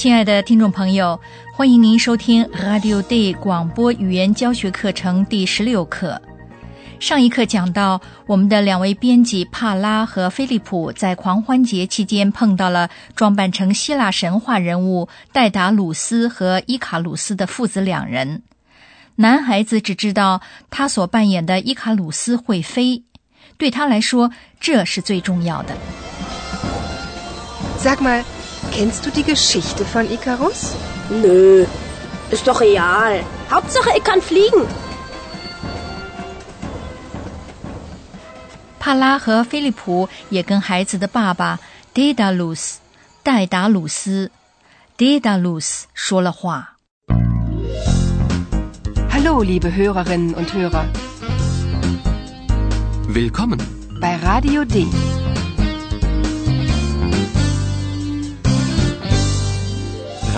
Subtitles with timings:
[0.00, 1.20] 亲爱的听众朋友，
[1.54, 6.18] 欢迎您收听 Radio Day 广播语言教学课程第十六课。
[6.98, 18.40] 上一课讲到，我们的两位编辑帕拉和菲利普在狂欢节期间碰到了装扮成希腊神话人物戴达鲁斯和伊卡鲁斯的父子两人。
[19.16, 20.40] 男孩子只知道
[20.70, 23.02] 他所扮演的伊卡鲁斯会飞，
[23.58, 25.74] 对他来说这是最重要的。
[27.78, 28.24] Sag mal.
[28.71, 30.75] Kennst du die Geschichte von Icarus?
[31.09, 31.65] Nö,
[32.31, 33.23] ist doch real.
[33.49, 34.67] Hauptsache, ich kann fliegen.
[38.85, 41.59] 帕拉和菲利普也跟孩子的爸爸
[41.95, 42.75] Daedalus
[43.23, 44.29] 戴达鲁斯
[44.95, 46.75] Daedalus 说了话。
[49.09, 50.85] Hallo, liebe Hörerinnen und Hörer.
[53.07, 53.59] Willkommen
[53.99, 54.85] bei Radio D.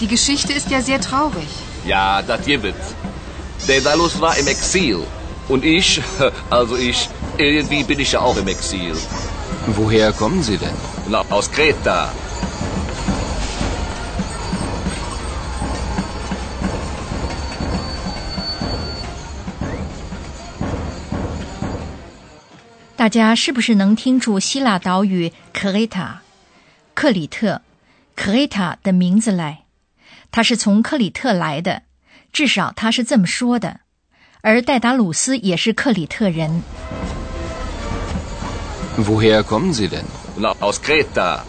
[0.00, 1.48] Die Geschichte ist ja sehr traurig.
[1.86, 2.74] Ja, das gibt
[3.66, 5.00] Daedalus war im Exil.
[5.48, 6.00] Und ich,
[6.50, 8.94] also ich, irgendwie bin ich ja auch im Exil.
[9.66, 10.74] Woher kommen Sie denn?
[11.08, 12.10] Na, aus Kreta.
[22.96, 26.20] 大家是不是能听出希腊岛屿克里塔、
[26.92, 27.62] 克里特、
[28.14, 29.63] 克里塔的名字来？
[30.35, 31.83] 他是从克里特来的，
[32.33, 33.79] 至少他是这么说的。
[34.41, 36.61] 而戴达鲁斯也是克里特人。
[38.97, 40.03] Woher kommen Sie denn?
[40.59, 41.43] Aus Kreta.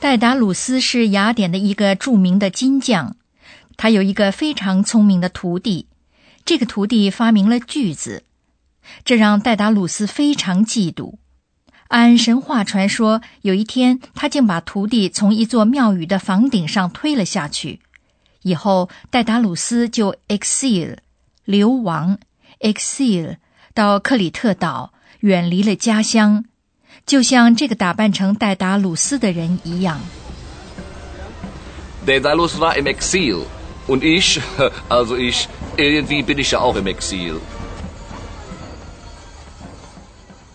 [0.00, 3.14] 戴达鲁斯是雅典的一个著名的金匠，
[3.76, 5.86] 他有一个非常聪明的徒弟。
[6.44, 8.24] 这个徒弟发明了锯子，
[9.04, 11.14] 这让戴达鲁斯非常嫉妒。
[11.88, 17.80] 按神话传说，有一天他竟把徒弟从一座庙宇的房顶上推了下去。
[18.42, 20.96] 以后，戴达鲁斯就 exile
[21.44, 22.18] 流亡
[22.60, 23.36] ，exile
[23.74, 26.44] 到克里特岛，远离了家乡，
[27.04, 30.00] 就像这个打扮成戴达鲁斯的人一样。
[32.06, 33.42] Daedalus war im Exil
[33.88, 34.40] und ich,
[34.88, 37.40] also ich, irgendwie bin ich ja auch im Exil.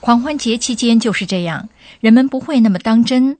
[0.01, 1.69] 狂欢节期间就是这样，
[1.99, 3.37] 人们不会那么当真，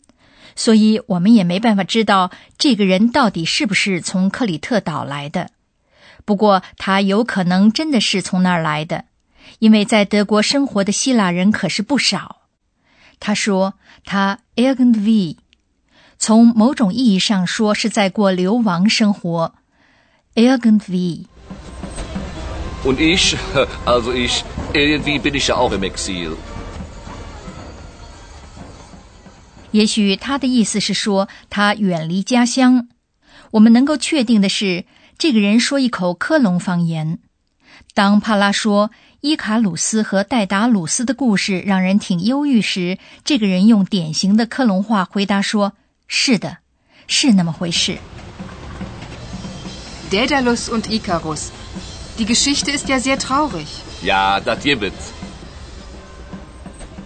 [0.56, 2.30] 所以我们也没办法知道
[2.60, 5.50] 这个人到底是不是从克里特岛来的。
[6.24, 9.06] 不过他有可能真的是从那儿来的，
[9.58, 12.42] 因为在德国生活的希腊人可是不少。
[13.20, 13.74] 他说
[14.06, 15.38] 他 irgendwie，
[16.20, 19.56] 从某种意义上说是在过流亡生活
[20.36, 21.26] ，irgendwie。
[22.84, 23.36] Und ich,
[23.86, 24.44] also ich,
[24.74, 26.36] irgendwie bin ich ja auch im Exil.
[29.72, 32.88] 也许他的意思是说他远离家乡。
[33.52, 34.86] 我们能够确定的是，
[35.18, 37.20] 这个人说一口科隆方言。
[37.94, 45.74] 当帕拉说伊卡鲁斯和戴达鲁斯的故事让人挺忧郁时，这个人用典型的科隆话回答说
[46.08, 46.58] ：“是的，
[47.08, 47.98] 是那么回事。”
[50.10, 51.50] Daedalus und Icarus.
[52.18, 53.68] Die Geschichte ist ja sehr traurig.
[54.04, 54.92] Ja, das gibt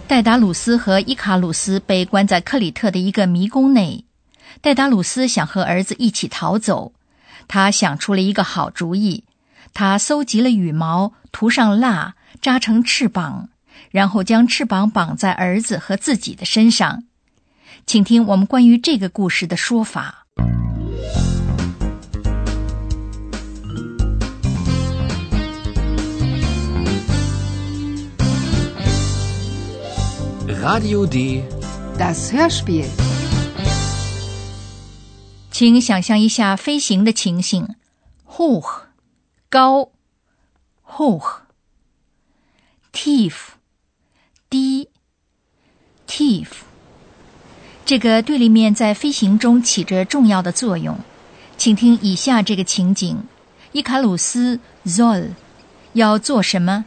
[0.08, 4.04] 戴达鲁斯和伊卡鲁斯被关在克里特的一个迷宫内。
[4.60, 6.92] 戴达鲁斯想和儿子一起逃走，
[7.48, 9.24] 他想出了一个好主意。
[9.74, 13.48] 他搜集了羽毛，涂上蜡，扎成翅膀，
[13.90, 17.02] 然后将翅膀绑在儿子和自己的身上。
[17.84, 20.15] 请听我们关于这个故事的说法。
[30.48, 31.42] Radio D.
[31.98, 32.86] Das Hörspiel.
[35.50, 37.74] 请想象一下飞行的情形
[38.30, 38.82] ：hoch
[39.50, 39.90] 高
[40.88, 43.34] hoch，tief，
[44.48, 44.88] 低
[46.06, 46.46] ，tief。
[47.84, 50.96] 这个对立面在飞行中起着重要的作用。
[51.58, 53.16] 请听以下这个情景：
[53.72, 55.30] 伊卡鲁斯 Zoll
[55.94, 56.84] 要做什么？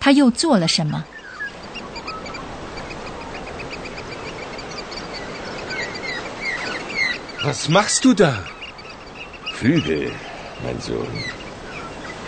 [0.00, 1.04] 他又做了什么？
[7.48, 8.44] Was machst du da?
[9.54, 10.12] Flügel,
[10.62, 11.24] mein Sohn.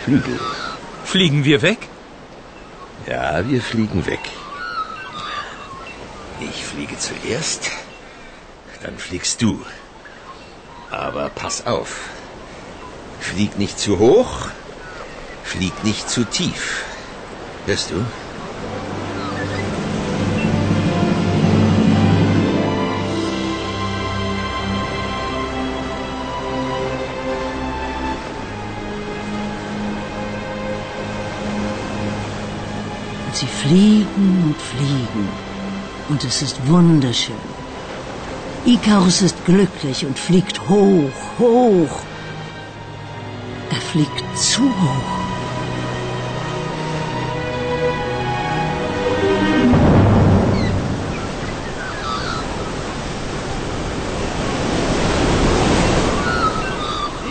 [0.03, 0.39] Flügel.
[1.03, 1.77] Fliegen wir weg?
[3.05, 4.25] Ja, wir fliegen weg.
[6.39, 7.69] Ich fliege zuerst,
[8.81, 9.63] dann fliegst du.
[10.89, 11.91] Aber pass auf.
[13.19, 14.47] Flieg nicht zu hoch,
[15.43, 16.83] flieg nicht zu tief.
[17.67, 18.03] Hörst du?
[33.31, 35.29] Und sie fliegen und fliegen.
[36.09, 37.33] Und es ist wunderschön.
[38.65, 41.99] Ikarus ist glücklich und fliegt hoch, hoch.
[43.69, 45.11] Er fliegt zu hoch.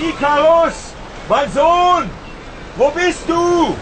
[0.09, 0.95] Ikarus!
[1.29, 2.09] Mein Sohn!
[2.79, 3.77] Wo bist du?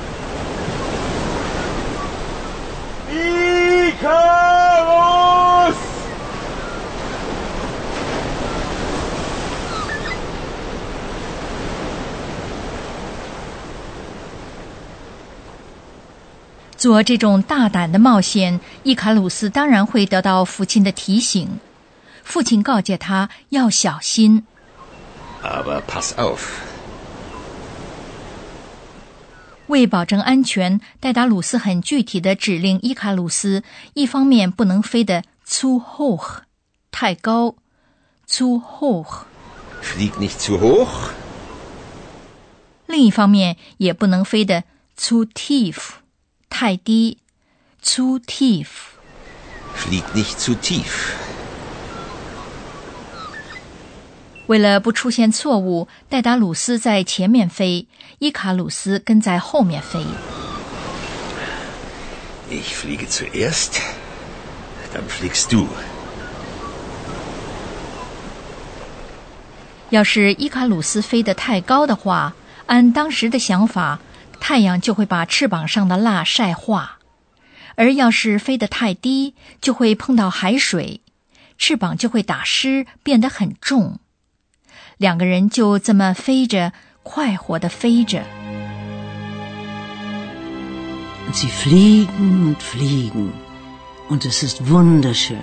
[16.76, 21.58] 做这种大胆的冒险，伊卡鲁斯当然会得到父亲的提醒。
[22.22, 24.44] 父亲告诫他要小心。
[25.42, 26.38] Aber pass auf.
[29.68, 33.62] 为保证安全，戴达鲁斯很具体的指令伊卡鲁斯：
[33.94, 36.40] 一方面不能飞得 zu hoch，
[36.90, 37.56] 太高
[38.28, 39.24] ；zu hoch。
[39.82, 41.10] Flieg nicht zu hoch,
[42.86, 44.64] 另一方面也不能飞得
[44.98, 45.76] zu tief，
[46.48, 47.18] 太低
[47.82, 48.66] ；zu tief。
[49.76, 51.27] flieg nicht zu tief.
[54.48, 57.86] 为了不出现错误，戴达鲁斯在前面飞，
[58.18, 60.00] 伊卡鲁斯跟在后面飞。
[62.50, 63.78] Ich fliege zuerst,
[64.94, 65.66] dann fliegst du.
[69.90, 72.34] 要是伊卡鲁斯飞得太高的话，
[72.64, 74.00] 按当时的想法，
[74.40, 76.96] 太阳就会把翅膀上的蜡晒化；
[77.74, 81.02] 而要是飞得太低，就会碰到海水，
[81.58, 84.00] 翅膀就会打湿，变得很重。
[84.98, 86.72] 两个人就这么飞着，
[87.02, 88.22] 快活的飞着。
[91.32, 93.30] Sie fliegen und fliegen.
[94.08, 95.38] Und es ist wunderschön.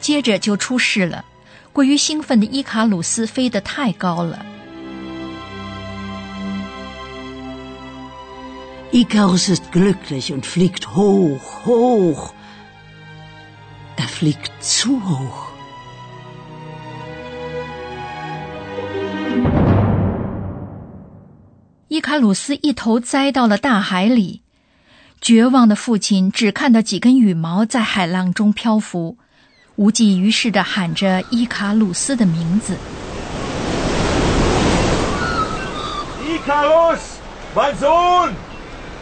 [0.00, 1.24] 接着就出事了，
[1.72, 4.44] 过于兴奋的伊卡鲁斯飞得太高了。
[8.92, 12.34] Ikarus ist glücklich und fliegt hoch, hoch.
[14.22, 15.50] Er fliegt zu hoch.
[21.88, 24.42] 伊卡鲁斯一头栽到了大海里，
[25.20, 29.18] 绝望的父亲只看到几根羽毛在海浪中漂浮，
[29.74, 32.76] 无济于事的喊着伊卡鲁斯的名字。
[36.24, 37.00] Ikarus!
[37.56, 38.30] Mein Sohn!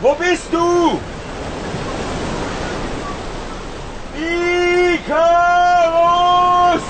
[0.02, 0.99] Wo bist du?
[4.90, 6.82] Ikarus!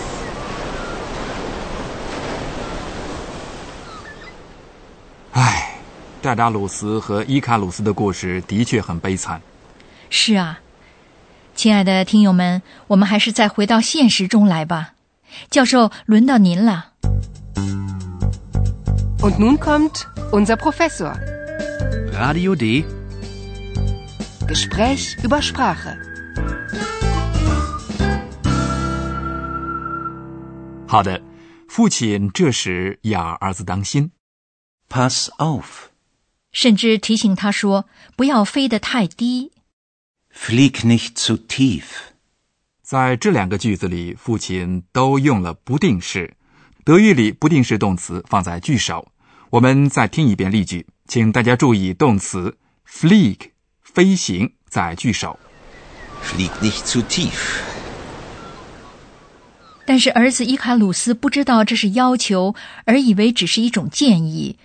[5.32, 5.74] 唉，
[6.22, 9.42] 戴达鲁斯和伊卡鲁斯的故事的确很悲惨。
[10.08, 10.60] 是啊，
[11.54, 14.94] 亲爱的听友们，我们还是再回到现实中来吧。
[15.50, 16.92] 教授，轮到您了。
[19.20, 21.12] Und nun kommt unser Professor.
[22.14, 22.86] Radio D.
[24.48, 26.09] Gespräch über Sprache.
[30.90, 31.22] 好的，
[31.68, 34.10] 父亲这时要儿子当心
[34.88, 35.64] ，Pass off，
[36.50, 37.84] 甚至提醒他说
[38.16, 39.52] 不要飞得太低。
[40.34, 41.84] Flieg nicht zu tief.
[42.82, 46.34] 在这两个句子里，父亲都用了不定式。
[46.84, 49.12] 德语里不定式动词放在句首。
[49.50, 55.38] 我们再听一遍例句，请大家注意动词 flieg 飞行在句首。
[56.24, 57.79] Flieg nicht zu tief.
[59.90, 62.54] 但是儿子伊卡鲁斯不知道这是要求，
[62.84, 64.56] 而以为只是一种建议。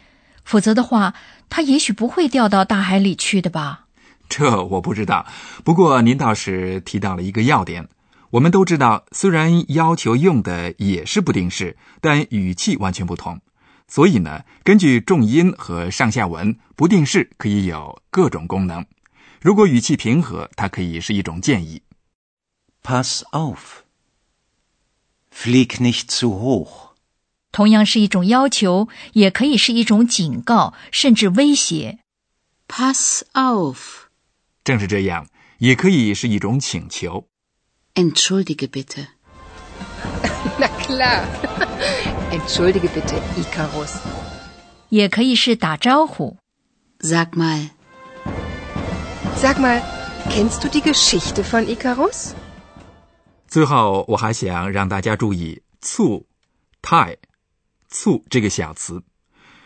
[0.44, 1.16] 否则的话，
[1.50, 3.88] 他也许不会掉到大海里去的吧？
[4.30, 5.26] 这我不知道。
[5.64, 7.90] 不过您倒是提到了一个要点。
[8.30, 13.42] 我们都知道，虽然要求用的也是不定式，但语气完全不同。
[13.88, 18.86] 所以呢，根据重音和上下文，不定式可以有各种功能。
[19.42, 21.82] 如果语气平和，它可以是一种建议。
[22.84, 23.24] Pass
[25.35, 26.91] auf，flieg nicht zu hoch。
[27.53, 31.99] 同样是一种要求，也可以是一种警告，甚至威胁。
[32.69, 34.07] Pass auf。
[34.63, 35.27] 正是这样，
[35.59, 37.27] 也可以是一种请求。
[37.95, 39.09] Entschuldige bitte。
[40.59, 41.25] Na klar.
[42.31, 43.97] Entschuldige bitte, Icarus.
[44.91, 46.37] 也可以是打招呼。
[47.01, 47.71] Sag mal。
[49.37, 49.83] Sag mal,
[50.29, 52.35] kennst du die Geschichte von Icarus?
[53.56, 56.28] 最后，我还想让大家注意“醋”、
[56.84, 57.16] “太”、
[57.88, 59.02] “醋”这个小词，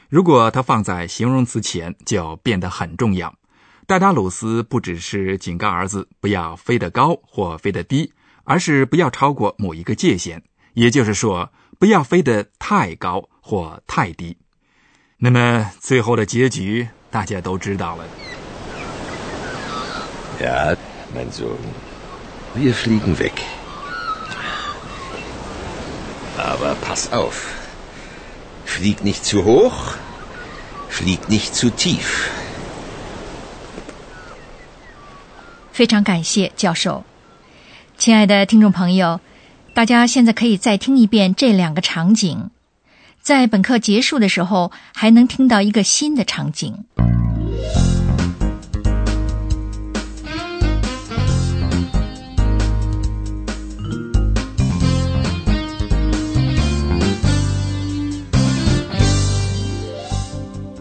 [0.10, 3.34] 如果它放在形容词前，就变得很重要。
[3.88, 10.44] 戴达鲁斯不只是警告儿子不要飞得高或飞得低，而是不要超过某一个界限，
[10.74, 14.38] 也就是说，不要飞得太高或太低。
[15.18, 18.06] 那么，最后的结局大家都知道了。
[20.40, 20.78] Ja,
[21.16, 21.58] mein Sohn.
[22.56, 23.32] Wir fliegen weg.
[26.40, 27.54] Aber pass auf.
[28.66, 29.96] Flieg nicht zu hoch,
[30.90, 32.30] flieg nicht zu tief.
[35.74, 37.04] 非常感谢教授，
[37.98, 39.20] 亲爱的听众朋友，
[39.74, 42.50] 大家现在可以再听一遍这两个场景，
[43.22, 46.86] 在本课结束的时候还能听到一个新的场景。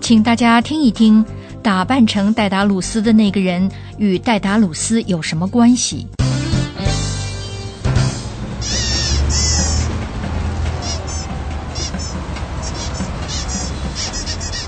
[0.08, 1.22] 请大家听一听，
[1.62, 6.06] 打扮成戴达鲁斯的那个人与戴达鲁斯有什么关系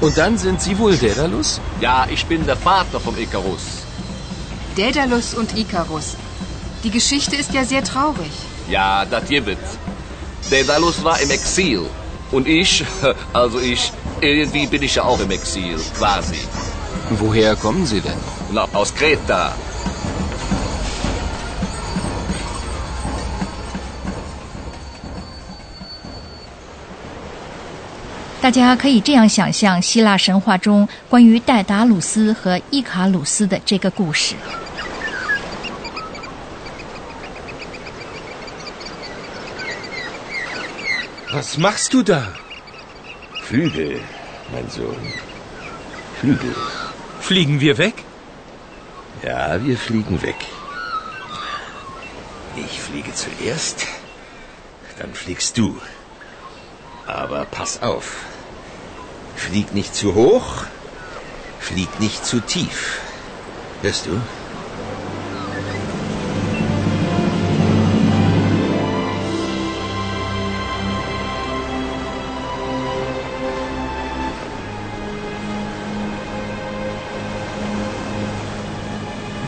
[0.03, 1.59] ？Und dann sind Sie wohl Daedalus?
[1.81, 3.87] Ja, ich bin der Vater vom Icarus.
[4.77, 6.17] Daedalus und Icarus.
[6.85, 8.31] Die Geschichte ist ja sehr traurig.
[8.69, 9.57] Ja, das gibt.
[10.51, 11.87] Daedalus war im Exil.
[12.31, 12.85] Und ich,
[13.33, 13.91] also ich,
[28.43, 34.35] 大家可以这样想象希腊神话中关于戴达鲁斯和伊卡鲁斯的这个故事。
[43.50, 44.00] Flügel,
[44.52, 45.12] mein Sohn.
[46.21, 46.54] Flügel.
[47.21, 47.95] Fliegen wir weg?
[49.25, 50.37] Ja, wir fliegen weg.
[52.54, 53.88] Ich fliege zuerst,
[55.00, 55.76] dann fliegst du.
[57.09, 58.19] Aber pass auf.
[59.35, 60.66] Flieg nicht zu hoch,
[61.59, 63.00] flieg nicht zu tief.
[63.83, 64.21] Hörst du?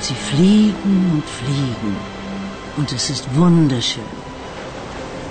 [0.02, 1.96] Und sie fliegen und fliegen.
[2.76, 4.02] Und es ist wunderschön.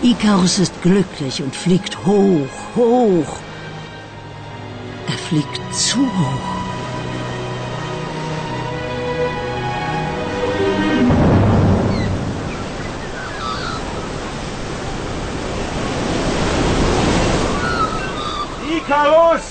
[0.01, 2.47] Ikarus ist glücklich und fliegt hoch,
[2.77, 3.35] hoch.
[5.07, 6.51] Er fliegt zu hoch.
[18.77, 19.41] Icarus!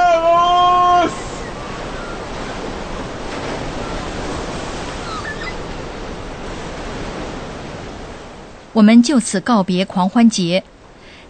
[8.72, 10.63] 我们就此告别狂欢节，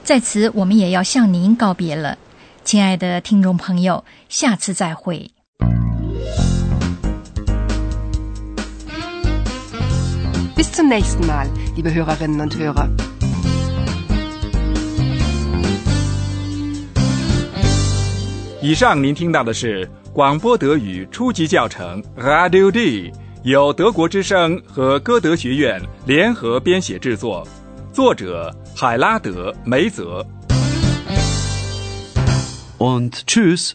[0.03, 2.19] 在此我们也要向您告别了，
[2.63, 5.31] 亲爱的听众朋友，下次再会。
[10.55, 12.89] Bis zum nächsten Mal, liebe Hörerinnen und Hörer.
[18.67, 23.09] 以上您听到的是广播德语初级教程 Radio D，
[23.43, 27.47] 由德国之声和歌德学院联合编写制作，
[27.93, 30.21] 作者海拉德·梅泽。
[32.77, 33.71] Want choose?